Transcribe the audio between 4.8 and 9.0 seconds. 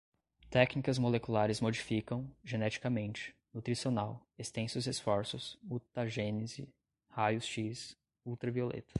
esforços, mutagênese, raios X, ultravioleta